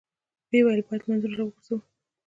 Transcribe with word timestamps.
ويې 0.49 0.59
ويل: 0.65 0.81
بايد 0.87 1.01
لمونځونه 1.03 1.35
راوګرځوو! 1.37 1.77